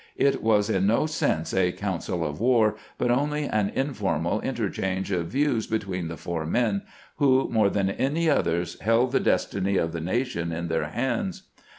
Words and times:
It 0.17 0.41
was 0.41 0.67
in 0.67 0.87
no 0.87 1.05
sense 1.05 1.53
a 1.53 1.71
coun 1.71 2.01
cil 2.01 2.25
of 2.25 2.39
war, 2.39 2.75
but 2.97 3.11
only 3.11 3.45
an 3.45 3.69
informal 3.69 4.41
interchange 4.41 5.11
of 5.11 5.27
views 5.27 5.67
between 5.67 6.07
the 6.07 6.17
four 6.17 6.43
men 6.47 6.81
who, 7.17 7.47
more 7.51 7.69
than 7.69 7.91
any 7.91 8.27
others, 8.27 8.79
held 8.79 9.11
the 9.11 9.19
destiny 9.19 9.77
of 9.77 9.91
the 9.91 10.01
nation 10.01 10.51
in 10.51 10.69
their 10.69 10.87
hands. 10.89 11.43